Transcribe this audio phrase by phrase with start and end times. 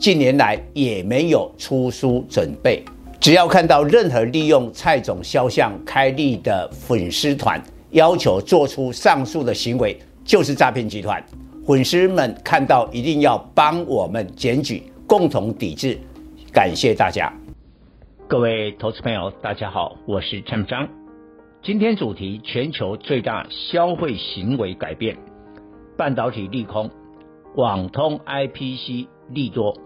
[0.00, 2.82] 近年来也没有出书准备。
[3.20, 11.22] 只要看到任何利用蔡总肖像开立的粉丝团，要求做出上述的行为，就是诈骗集团。
[11.66, 15.98] 粉丝们看到一定要帮我们检举，共同抵制。
[16.50, 17.30] 感谢大家。
[18.26, 20.88] 各位投资朋友，大家好，我是陈章。
[21.62, 25.18] 今天主题：全球最大消费行为改变，
[25.98, 26.90] 半导体利空，
[27.56, 29.76] 网通 IPC 利多。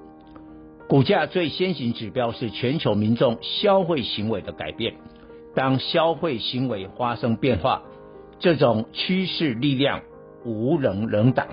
[0.89, 4.95] 股价最先行指标是全球民众消费行为的改变。
[5.55, 7.83] 当消费行为发生变化，
[8.39, 10.03] 这种趋势力量
[10.45, 11.47] 无人能挡。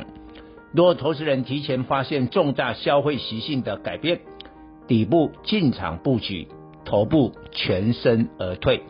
[0.74, 4.22] 若投资人提前发现重大消费习性的改变，
[4.88, 6.48] 底部进场布局。
[6.84, 8.82] 头部全身而退。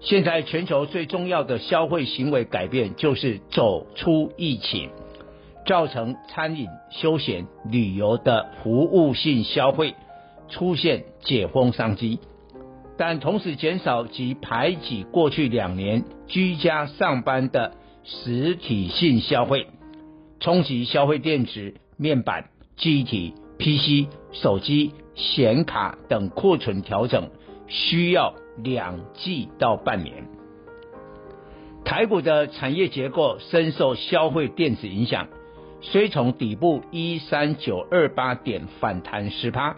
[0.00, 4.88] 现在全球最重要的消费行为改变就是走出疫情，
[5.66, 9.94] 造成餐饮、休闲、旅游的服务性消费
[10.48, 12.18] 出现解封商机，
[12.96, 17.72] 但同时减少及排挤过去两年居家上班的
[18.04, 19.66] 实体性消费，
[20.40, 24.92] 冲击消费电子、面板、记忆体、PC、手机。
[25.16, 27.28] 显卡等库存调整
[27.66, 30.24] 需要两季到半年。
[31.84, 35.28] 台股的产业结构深受消费电子影响，
[35.82, 39.76] 虽从底部一三九二八点反弹十趴，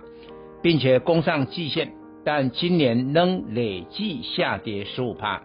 [0.61, 1.92] 并且攻上季线，
[2.25, 5.42] 但今年仍累计下跌十五趴，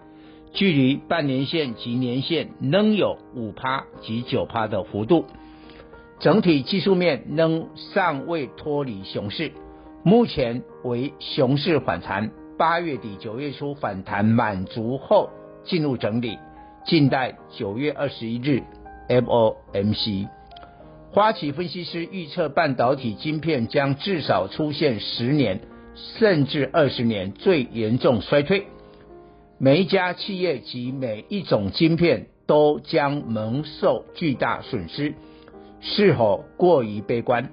[0.54, 5.26] 距离半年线及年线仍有五趴及九趴的幅度，
[6.20, 9.52] 整体技术面仍尚未脱离熊市。
[10.04, 15.30] 目前为熊市反弹，八月底九月初反弹满足后
[15.64, 16.40] 进入整理，
[16.86, 18.64] 静待九月二十一日
[19.08, 20.28] FOMC。
[21.18, 25.62] 花旗分析师预测，半导体晶片将至少出现十年
[25.96, 28.68] 甚至二十年最严重衰退，
[29.58, 35.16] 每一家企业及每一种晶片都将蒙受巨大损失，
[35.82, 37.50] 是否过于悲观？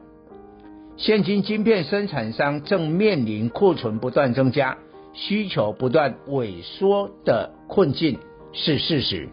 [0.99, 4.77] 现今晶片生产商正面临库存不断增加、
[5.15, 8.19] 需求不断萎缩的困境
[8.53, 9.31] 是事实。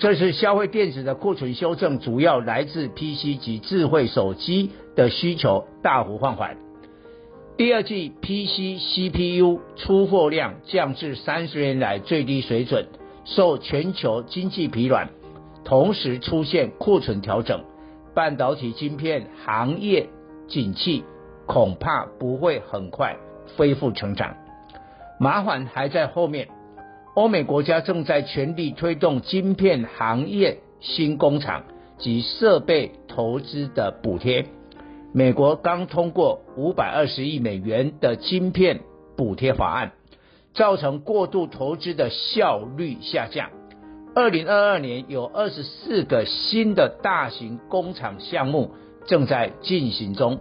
[0.00, 6.56] 这次消费电子的库存修正，主要来自 PC 及智慧手机的需求大幅放缓。
[7.58, 12.86] 第二季 PC CPU 出货量降至三十年来最低水准，
[13.26, 15.10] 受全球经济疲软，
[15.64, 17.62] 同时出现库存调整，
[18.14, 20.08] 半导体晶片行业。
[20.48, 21.04] 景气
[21.46, 23.18] 恐怕不会很快
[23.54, 24.34] 恢复成长，
[25.18, 26.48] 麻烦还在后面。
[27.14, 31.64] 欧美国家正在全力推动晶片行业新工厂
[31.98, 34.46] 及设备投资的补贴。
[35.12, 38.80] 美国刚通过五百二十亿美元的晶片
[39.16, 39.92] 补贴法案，
[40.54, 43.50] 造成过度投资的效率下降。
[44.14, 48.72] 二零二二年有二十四个新的大型工厂项目。
[49.06, 50.40] 正在进行中，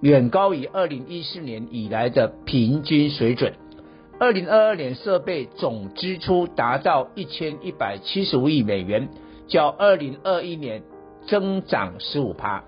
[0.00, 3.52] 远高于二零一四年以来的平均水准。
[4.20, 9.08] 二零二二年设备总支出达到一千一百七十五亿美元，
[9.46, 10.82] 较二零二一年
[11.26, 12.64] 增长十五趴。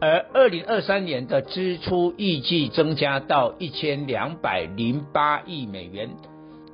[0.00, 6.10] 而二零二三年的支出预计增加到一千两百零八亿美元，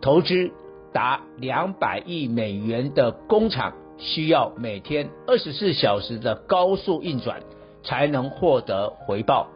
[0.00, 0.50] 投资
[0.94, 3.74] 达两百亿美元的工厂。
[3.96, 7.40] 需要每天二十四小时的高速运转
[7.84, 9.46] 才能获得回报。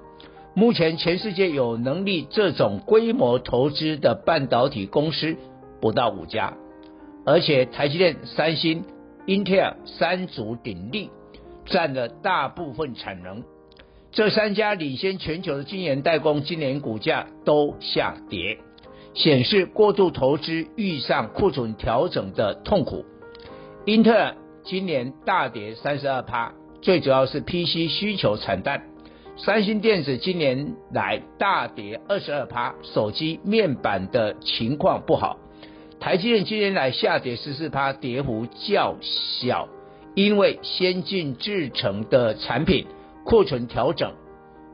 [0.58, 5.36] 目前全世界有能力这种规模投资的半导体公司
[5.80, 6.54] 不到五家，
[7.24, 8.82] 而且台积电、三星、
[9.24, 11.10] 英特尔三足鼎立，
[11.64, 13.44] 占了大部分产能。
[14.10, 18.58] 这三家领先全球的晶圆代工今年股价都下跌，
[19.14, 23.04] 显示过度投资遇上库存调整的痛苦。
[23.84, 24.34] 英特尔
[24.64, 26.52] 今年大跌三十二趴，
[26.82, 28.82] 最主要是 PC 需求惨淡。
[29.40, 35.38] 三星电子今年来大跌二十二趴，手机面板的情况不好。
[36.00, 39.68] 台积电今年来下跌十四趴，跌幅较小，
[40.16, 42.86] 因为先进制程的产品
[43.24, 44.12] 库存调整，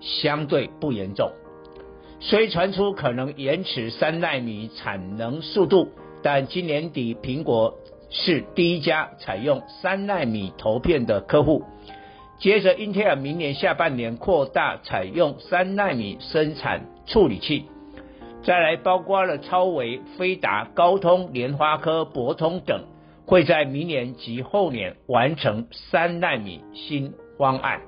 [0.00, 1.30] 相对不严重。
[2.20, 5.88] 虽传出可能延迟三奈米产能速度，
[6.22, 7.74] 但今年底苹果
[8.08, 11.64] 是第一家采用三奈米投片的客户。
[12.38, 17.66] 接着，英特尔明年下半年扩大采用三纳米生产处理器。
[18.42, 22.84] 再来，包括了超微、飞达、高通、联发科、博通等，
[23.24, 27.80] 会在明年及后年完成三纳米新方案。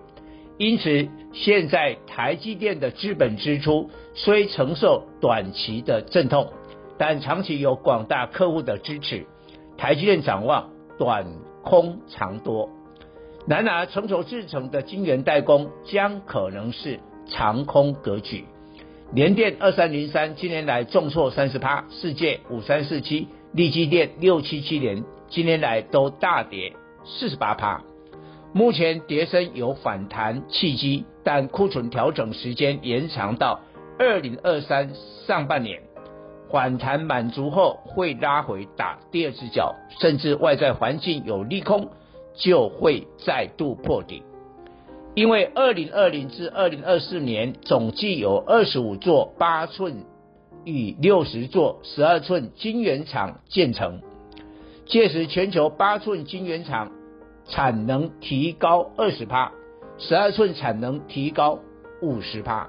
[0.57, 6.51] 因此，现在台积电的资本支出虽承受短期的阵痛，
[6.97, 9.27] 但长期有广大客户的支持，
[9.77, 11.27] 台积电展望短
[11.63, 12.71] 空长多。
[13.49, 16.99] 然而，成熟制成的晶圆代工将可能是
[17.29, 18.45] 长空格局。
[19.13, 26.73] 联电二三零三今年来重挫三十趴，世界五三四七、力积电六七七零今年来都大跌
[27.05, 27.83] 四十八趴。
[28.53, 33.61] 目前跌升有反弹契机，但库存调整时间延长到
[33.97, 34.91] 二零二三
[35.27, 35.83] 上半年，
[36.51, 41.91] 反弹满足后会拉回打第二只脚，甚至外在环境有利空
[42.37, 44.23] 就会再度破底。
[45.15, 50.05] 因为二零二零至二零二四年总计有二十五座八寸
[50.65, 54.03] 与六十座十二寸晶圆厂建成，
[54.85, 56.93] 届时全球八寸晶圆厂
[57.49, 59.53] 产能提高二十趴，
[59.97, 61.61] 十二寸产能提高
[62.03, 62.69] 五十趴。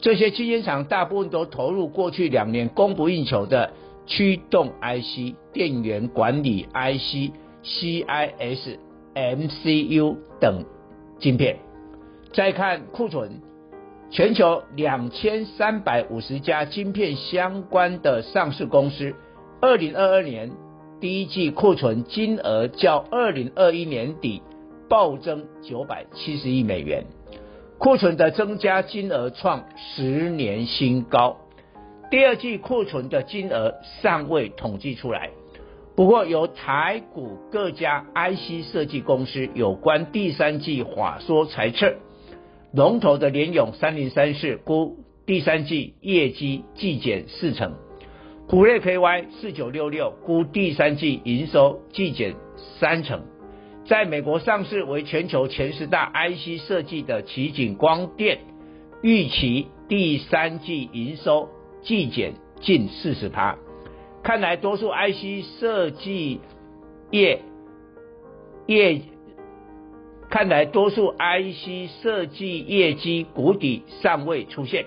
[0.00, 3.70] 这些晶圆厂大部分都投入过去两年供不应求的
[4.06, 7.32] 驱动 IC、电源管理 IC、
[7.62, 8.78] CIS、
[9.14, 10.64] MCU 等
[11.18, 11.58] 晶片。
[12.32, 13.40] 再看库存，
[14.10, 19.14] 全球两千三百五十家晶片相关的上市公司，
[19.60, 20.50] 二零二二年
[21.00, 24.42] 第一季库存金额较二零二一年底
[24.88, 27.04] 暴增九百七十亿美元，
[27.78, 31.36] 库存的增加金额创十年新高。
[32.10, 35.30] 第二季库存的金额尚未统计出来，
[35.96, 41.94] 不过由台股各家 IC 设计公司有关第三季法说裁测。
[42.72, 47.74] 龙头的联咏三零三四估第三季业绩季减四成，
[48.48, 52.34] 普瑞 KY 四九六六估第三季营收季减
[52.80, 53.22] 三成，
[53.86, 58.40] 在美国上市为全球前十大 IC 设计的奇景光电
[59.02, 61.48] 预期第三季营收
[61.82, 63.56] 季减近四十趴，
[64.24, 66.40] 看来多数 IC 设计
[67.10, 67.42] 业
[68.66, 69.02] 业。
[70.30, 74.86] 看来多数 IC 设计业绩谷底尚未出现，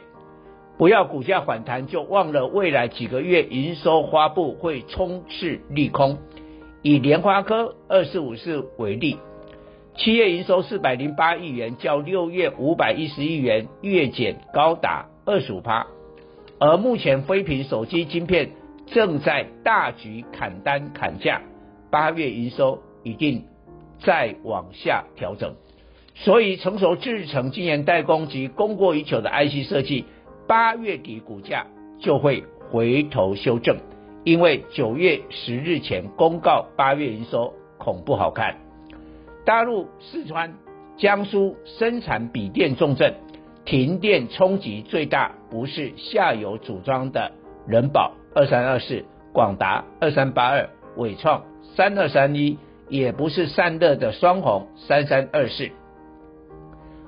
[0.78, 6.18] 不要股价反弹就忘了未来几个月营收发布会充斥利空。
[6.82, 9.18] 以联发科二四五四为例，
[9.96, 15.86] 七月营收四百零八亿元，较六月五百一十亿元月减高达二十五趴。
[16.60, 18.50] 而目前非屏手机晶片
[18.88, 21.42] 正在大举砍单砍价，
[21.90, 23.46] 八月营收一定。
[24.00, 25.56] 再往下调整，
[26.14, 30.06] 所以成熟制程晶圆代工及供过于求的 IC 设计，
[30.48, 31.66] 八月底股价
[32.00, 33.78] 就会回头修正，
[34.24, 38.58] 因为九月十日前公告八月营收恐不好看。
[39.46, 40.54] 大陆四川、
[40.96, 43.16] 江苏生产笔电重镇，
[43.66, 47.32] 停电冲击最大不是下游组装的
[47.66, 49.04] 人保二三二四、
[49.34, 51.44] 广达二三八二、纬创
[51.76, 52.60] 三二三一。
[52.90, 55.72] 也不是散热的双红三三二四，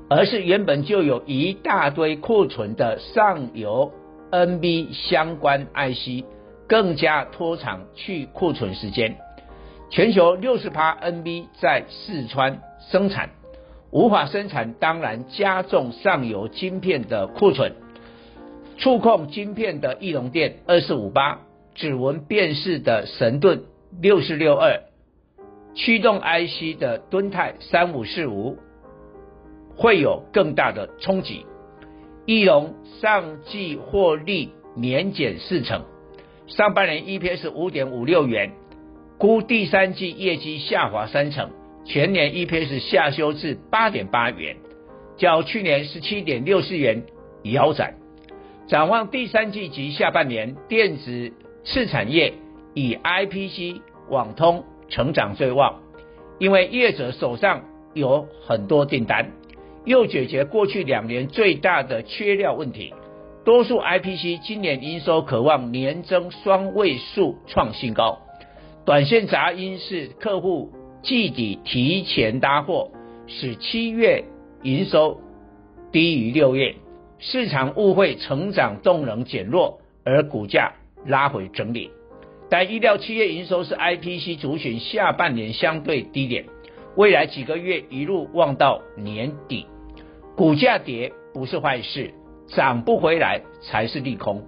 [0.09, 3.93] 而是原本就有一大堆库存的上游
[4.29, 6.25] NB 相关 IC，
[6.67, 9.15] 更加拖长去库存时间。
[9.89, 12.59] 全球六十趴 NB 在四川
[12.91, 13.29] 生产，
[13.89, 17.73] 无法生产，当然加重上游晶片的库存。
[18.79, 21.41] 触控晶片的翼龙电二四五八，
[21.75, 23.63] 指纹辨识的神盾
[24.01, 24.83] 六四六二。
[25.75, 28.57] 驱动 IC 的敦泰三五四五
[29.75, 31.45] 会有更大的冲击。
[32.25, 35.83] 翼龙上季获利年减四成，
[36.47, 38.53] 上半年 EPS 五点五六元，
[39.17, 41.49] 估第三季业绩下滑三成，
[41.83, 44.55] 全年 EPS 下修至八点八元，
[45.17, 47.03] 较去年十七点六四元
[47.43, 47.98] 腰斩。
[48.69, 51.33] 展望第三季及下半年，电子
[51.65, 52.33] 次产业
[52.75, 54.63] 以 IPC 网通。
[54.91, 55.81] 成长最旺，
[56.39, 59.33] 因为业者手上有很多订单，
[59.85, 62.91] 又解决过去两年最大的缺料问题。
[63.45, 68.17] 多数 IPC 今年营收可望年增双位数创新高。
[68.83, 70.71] 短线杂音是客户
[71.03, 72.89] 季底提前搭货，
[73.27, 74.23] 使七月
[74.63, 75.19] 营收
[75.91, 76.73] 低于六月。
[77.19, 80.73] 市场误会成长动能减弱，而股价
[81.05, 81.91] 拉回整理。
[82.49, 86.45] 但预料七月营收是 IPC 族群下半年相对低点，
[86.95, 89.67] 未来几个月一路望到年底，
[90.35, 92.11] 股价跌不是坏事，
[92.47, 94.43] 涨不回来才是利空。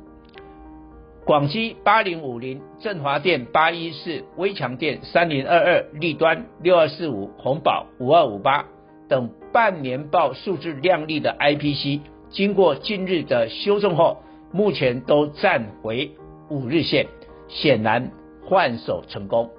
[1.25, 8.65] 广西八零五零、振华电八一四、威强电三零二二、立端六二四五、鸿宝五二五八
[9.07, 11.99] 等半年报数字亮丽的 IPC，
[12.31, 16.11] 经过近日的修正后，目前都站回
[16.49, 17.07] 五日线。
[17.53, 18.11] 显然
[18.45, 19.49] 换手成功，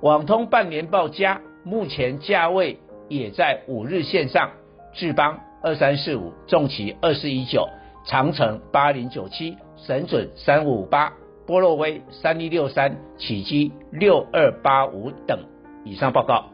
[0.00, 2.78] 网通半年报加，目前价位
[3.10, 4.50] 也在五日线上。
[4.94, 7.68] 智邦二三四五，重骑二四一九，
[8.06, 11.12] 长城八零九七，神准三五八，
[11.46, 15.38] 波洛威三一六三，启基六二八五等。
[15.84, 16.53] 以上报告。